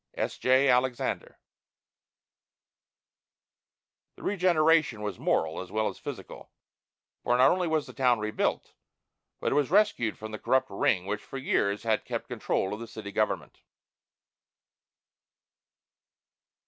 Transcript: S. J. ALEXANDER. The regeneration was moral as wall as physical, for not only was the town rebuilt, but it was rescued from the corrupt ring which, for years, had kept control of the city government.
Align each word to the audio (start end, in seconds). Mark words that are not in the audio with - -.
S. 0.15 0.39
J. 0.39 0.67
ALEXANDER. 0.67 1.37
The 4.15 4.23
regeneration 4.23 5.03
was 5.03 5.19
moral 5.19 5.61
as 5.61 5.71
wall 5.71 5.89
as 5.89 5.99
physical, 5.99 6.49
for 7.23 7.37
not 7.37 7.51
only 7.51 7.67
was 7.67 7.85
the 7.85 7.93
town 7.93 8.17
rebuilt, 8.17 8.73
but 9.39 9.51
it 9.51 9.55
was 9.55 9.69
rescued 9.69 10.17
from 10.17 10.31
the 10.31 10.39
corrupt 10.39 10.71
ring 10.71 11.05
which, 11.05 11.21
for 11.21 11.37
years, 11.37 11.83
had 11.83 12.03
kept 12.03 12.29
control 12.29 12.73
of 12.73 12.79
the 12.79 12.87
city 12.87 13.11
government. 13.11 13.59